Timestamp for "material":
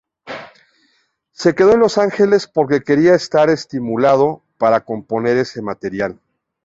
5.61-6.19